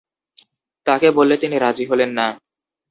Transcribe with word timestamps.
তাঁকে 0.87 1.09
বললে 1.17 1.35
তিনি 1.37 1.55
রাজি 1.57 1.85
হলেন 1.87 2.09
না। 2.13 2.27